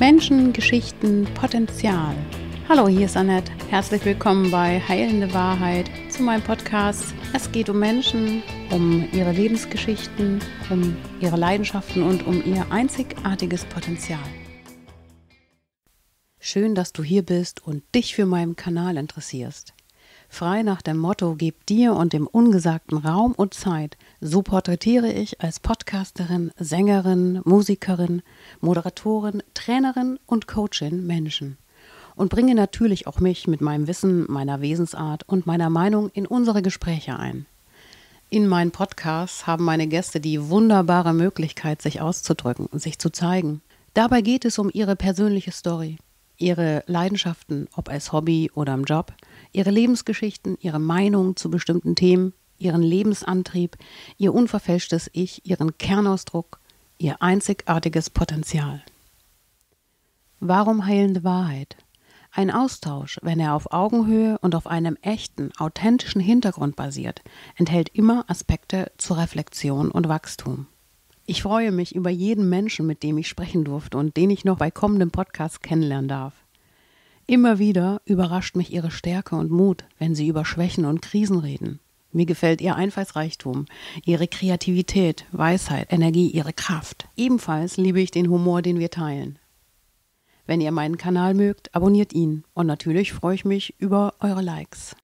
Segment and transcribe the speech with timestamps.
[0.00, 2.16] Menschen, Geschichten, Potenzial.
[2.68, 3.52] Hallo, hier ist Annette.
[3.68, 7.14] Herzlich willkommen bei Heilende Wahrheit zu meinem Podcast.
[7.32, 10.40] Es geht um Menschen, um ihre Lebensgeschichten,
[10.70, 14.18] um ihre Leidenschaften und um ihr einzigartiges Potenzial.
[16.38, 19.74] Schön, dass du hier bist und dich für meinen Kanal interessierst.
[20.32, 25.42] Frei nach dem Motto Gib dir und dem Ungesagten Raum und Zeit, so porträtiere ich
[25.42, 28.22] als Podcasterin, Sängerin, Musikerin,
[28.60, 31.58] Moderatorin, Trainerin und Coachin Menschen
[32.16, 36.62] und bringe natürlich auch mich mit meinem Wissen, meiner Wesensart und meiner Meinung in unsere
[36.62, 37.46] Gespräche ein.
[38.28, 43.60] In meinen Podcasts haben meine Gäste die wunderbare Möglichkeit, sich auszudrücken sich zu zeigen.
[43.94, 45.98] Dabei geht es um ihre persönliche Story,
[46.40, 49.12] ihre Leidenschaften, ob als Hobby oder im Job,
[49.52, 53.76] ihre Lebensgeschichten, ihre Meinung zu bestimmten Themen, ihren Lebensantrieb,
[54.18, 56.60] ihr unverfälschtes Ich, ihren Kernausdruck,
[56.98, 58.82] ihr einzigartiges Potenzial.
[60.40, 61.76] Warum heilende Wahrheit?
[62.32, 67.22] Ein Austausch, wenn er auf Augenhöhe und auf einem echten, authentischen Hintergrund basiert,
[67.56, 70.66] enthält immer Aspekte zur Reflexion und Wachstum.
[71.30, 74.58] Ich freue mich über jeden Menschen, mit dem ich sprechen durfte und den ich noch
[74.58, 76.34] bei kommenden Podcasts kennenlernen darf.
[77.28, 81.78] Immer wieder überrascht mich ihre Stärke und Mut, wenn sie über Schwächen und Krisen reden.
[82.10, 83.66] Mir gefällt ihr Einfallsreichtum,
[84.04, 87.06] ihre Kreativität, Weisheit, Energie, ihre Kraft.
[87.16, 89.38] Ebenfalls liebe ich den Humor, den wir teilen.
[90.46, 94.96] Wenn ihr meinen Kanal mögt, abonniert ihn und natürlich freue ich mich über eure Likes.